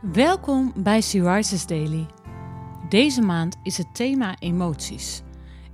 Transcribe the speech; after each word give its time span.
Welkom 0.00 0.72
bij 0.76 1.00
Sea 1.00 1.42
Daily. 1.66 2.06
Deze 2.88 3.20
maand 3.20 3.56
is 3.62 3.78
het 3.78 3.94
thema 3.94 4.38
emoties. 4.38 5.22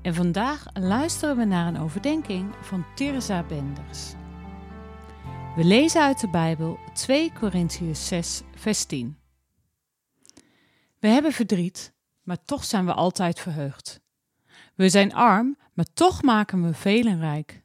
En 0.02 0.14
vandaag 0.14 0.66
luisteren 0.72 1.36
we 1.36 1.44
naar 1.44 1.66
een 1.66 1.78
overdenking 1.78 2.54
van 2.60 2.84
Teresa 2.94 3.42
Benders. 3.42 4.12
We 5.56 5.64
lezen 5.64 6.02
uit 6.02 6.20
de 6.20 6.28
Bijbel 6.28 6.78
2 6.92 7.32
Korintiërs 7.32 8.06
6, 8.06 8.42
vers 8.54 8.84
10. 8.84 9.18
We 10.98 11.08
hebben 11.08 11.32
verdriet, 11.32 11.92
maar 12.22 12.44
toch 12.44 12.64
zijn 12.64 12.86
we 12.86 12.92
altijd 12.92 13.40
verheugd. 13.40 14.00
We 14.74 14.88
zijn 14.88 15.14
arm, 15.14 15.56
maar 15.72 15.92
toch 15.94 16.22
maken 16.22 16.62
we 16.62 16.74
velen 16.74 17.18
rijk. 17.18 17.62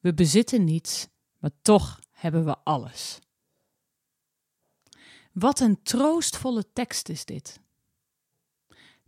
We 0.00 0.14
bezitten 0.14 0.64
niets, 0.64 1.08
maar 1.38 1.52
toch 1.62 2.00
hebben 2.10 2.44
we 2.44 2.56
alles. 2.64 3.20
Wat 5.34 5.60
een 5.60 5.82
troostvolle 5.82 6.64
tekst 6.72 7.08
is 7.08 7.24
dit. 7.24 7.60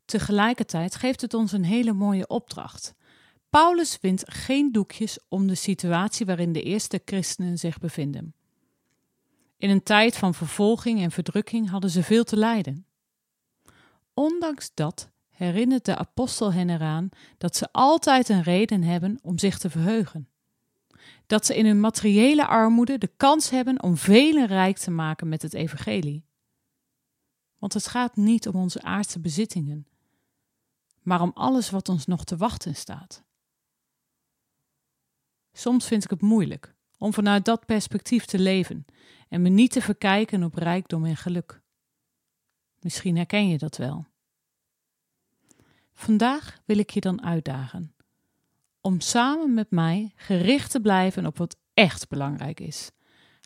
Tegelijkertijd 0.05 0.95
geeft 0.95 1.21
het 1.21 1.35
ons 1.35 1.53
een 1.53 1.65
hele 1.65 1.93
mooie 1.93 2.27
opdracht. 2.27 2.95
Paulus 3.51 3.99
wint 4.01 4.23
geen 4.27 4.73
doekjes 4.73 5.19
om 5.29 5.47
de 5.47 5.55
situatie 5.55 6.27
waarin 6.27 6.53
de 6.53 6.63
eerste 6.63 7.03
christenen 7.05 7.59
zich 7.59 7.79
bevinden. 7.79 8.35
In 9.57 9.71
een 9.71 9.83
tijd 9.83 10.17
van 10.17 10.35
vervolging 10.35 11.01
en 11.01 11.11
verdrukking 11.11 11.71
hadden 11.71 11.91
ze 11.91 12.03
veel 12.03 12.25
te 12.25 12.37
lijden. 12.37 12.87
Ondanks 14.15 14.71
dat 14.75 15.11
herinnert 15.29 15.85
de 15.85 15.97
apostel 15.97 16.53
hen 16.53 16.71
eraan 16.71 17.09
dat 17.39 17.57
ze 17.57 17.69
altijd 17.73 18.29
een 18.29 18.43
reden 18.43 18.83
hebben 18.83 19.19
om 19.23 19.39
zich 19.39 19.59
te 19.59 19.71
verheugen 19.71 20.29
dat 21.27 21.47
ze 21.47 21.57
in 21.57 21.67
hun 21.67 21.81
materiële 21.81 22.47
armoede 22.47 22.99
de 22.99 23.11
kans 23.17 23.51
hebben 23.51 23.83
om 23.83 23.97
velen 23.97 24.47
rijk 24.47 24.79
te 24.79 24.91
maken 24.91 25.29
met 25.29 25.43
het 25.43 25.55
evangelie. 25.55 26.25
Want 27.59 27.73
het 27.73 27.87
gaat 27.87 28.17
niet 28.17 28.49
om 28.49 28.55
onze 28.55 28.83
aardse 28.83 29.21
bezittingen, 29.21 29.87
maar 31.03 31.21
om 31.21 31.31
alles 31.35 31.71
wat 31.71 31.89
ons 31.89 32.07
nog 32.07 32.25
te 32.25 32.37
wachten 32.37 32.75
staat. 32.75 33.25
Soms 35.53 35.87
vind 35.87 36.05
ik 36.05 36.11
het 36.11 36.21
moeilijk 36.23 36.75
om 36.99 37.13
vanuit 37.13 37.45
dat 37.45 37.67
perspectief 37.67 38.25
te 38.25 38.39
leven 38.39 38.85
en 39.29 39.43
me 39.43 39.49
niet 39.49 39.71
te 39.71 39.83
verkijken 39.83 40.43
op 40.43 40.55
rijkdom 40.55 41.05
en 41.05 41.17
geluk. 41.17 41.63
Misschien 42.81 43.17
herken 43.17 43.49
je 43.49 43.59
dat 43.59 43.77
wel. 43.77 44.07
Vandaag 45.93 46.61
wil 46.65 46.79
ik 46.79 46.91
je 46.91 47.01
dan 47.01 47.23
uitdagen 47.23 47.96
om 48.87 49.01
samen 49.01 49.55
met 49.55 49.71
mij 49.71 50.13
gericht 50.17 50.71
te 50.71 50.81
blijven 50.81 51.27
op 51.27 51.39
wat 51.39 51.57
echt 51.75 52.09
belangrijk 52.09 52.61
is. 52.61 52.91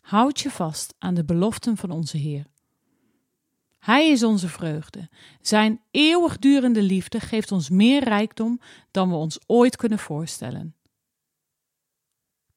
Houd 0.01 0.39
je 0.39 0.51
vast 0.51 0.95
aan 0.97 1.13
de 1.13 1.25
beloften 1.25 1.77
van 1.77 1.91
onze 1.91 2.17
Heer. 2.17 2.45
Hij 3.79 4.09
is 4.09 4.23
onze 4.23 4.47
vreugde. 4.47 5.09
Zijn 5.41 5.81
eeuwigdurende 5.91 6.81
liefde 6.81 7.19
geeft 7.19 7.51
ons 7.51 7.69
meer 7.69 8.03
rijkdom 8.03 8.59
dan 8.91 9.09
we 9.09 9.15
ons 9.15 9.39
ooit 9.45 9.75
kunnen 9.75 9.99
voorstellen. 9.99 10.75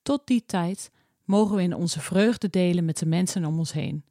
Tot 0.02 0.26
die 0.26 0.44
tijd 0.46 0.90
mogen 1.24 1.56
we 1.56 1.62
in 1.62 1.74
onze 1.74 2.00
vreugde 2.00 2.50
delen 2.50 2.84
met 2.84 2.98
de 2.98 3.06
mensen 3.06 3.44
om 3.44 3.58
ons 3.58 3.72
heen. 3.72 4.04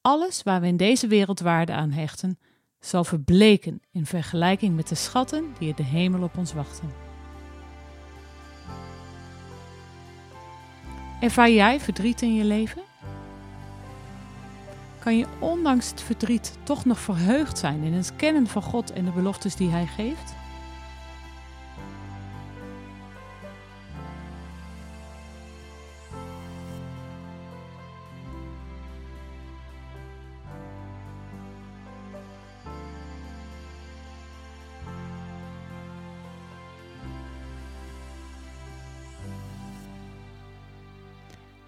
Alles 0.00 0.42
waar 0.42 0.60
we 0.60 0.66
in 0.66 0.76
deze 0.76 1.06
wereld 1.06 1.40
waarde 1.40 1.72
aan 1.72 1.90
hechten, 1.90 2.38
zal 2.80 3.04
verbleken 3.04 3.80
in 3.90 4.06
vergelijking 4.06 4.76
met 4.76 4.88
de 4.88 4.94
schatten 4.94 5.54
die 5.58 5.68
in 5.68 5.76
de 5.76 5.84
hemel 5.84 6.22
op 6.22 6.36
ons 6.36 6.52
wachten. 6.52 7.15
Ervaar 11.26 11.50
jij 11.50 11.80
verdriet 11.80 12.22
in 12.22 12.34
je 12.34 12.44
leven? 12.44 12.82
Kan 14.98 15.16
je 15.18 15.26
ondanks 15.38 15.90
het 15.90 16.02
verdriet 16.02 16.58
toch 16.62 16.84
nog 16.84 16.98
verheugd 16.98 17.58
zijn 17.58 17.82
in 17.82 17.92
het 17.92 18.16
kennen 18.16 18.46
van 18.46 18.62
God 18.62 18.92
en 18.92 19.04
de 19.04 19.10
beloftes 19.10 19.56
die 19.56 19.68
Hij 19.68 19.86
geeft? 19.86 20.34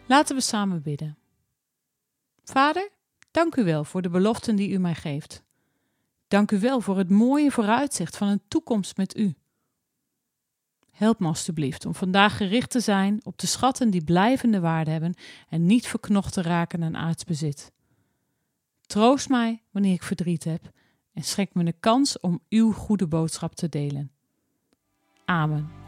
Laten 0.08 0.36
we 0.36 0.42
samen 0.42 0.82
bidden. 0.82 1.18
Vader, 2.44 2.90
dank 3.30 3.56
u 3.56 3.64
wel 3.64 3.84
voor 3.84 4.02
de 4.02 4.08
beloften 4.08 4.56
die 4.56 4.70
u 4.70 4.78
mij 4.78 4.94
geeft. 4.94 5.42
Dank 6.28 6.50
u 6.50 6.58
wel 6.58 6.80
voor 6.80 6.98
het 6.98 7.10
mooie 7.10 7.50
vooruitzicht 7.50 8.16
van 8.16 8.28
een 8.28 8.42
toekomst 8.48 8.96
met 8.96 9.16
u. 9.16 9.34
Help 10.90 11.18
me 11.18 11.26
alstublieft 11.26 11.86
om 11.86 11.94
vandaag 11.94 12.36
gericht 12.36 12.70
te 12.70 12.80
zijn 12.80 13.20
op 13.24 13.38
de 13.38 13.46
schatten 13.46 13.90
die 13.90 14.04
blijvende 14.04 14.60
waarde 14.60 14.90
hebben 14.90 15.14
en 15.48 15.66
niet 15.66 15.86
verknocht 15.86 16.32
te 16.32 16.42
raken 16.42 16.82
aan 16.82 16.96
aardsbezit. 16.96 17.72
Troost 18.86 19.28
mij 19.28 19.62
wanneer 19.70 19.94
ik 19.94 20.02
verdriet 20.02 20.44
heb 20.44 20.70
en 21.12 21.22
schenk 21.22 21.54
me 21.54 21.64
de 21.64 21.74
kans 21.80 22.20
om 22.20 22.40
uw 22.48 22.72
goede 22.72 23.06
boodschap 23.06 23.54
te 23.54 23.68
delen. 23.68 24.10
Amen. 25.24 25.87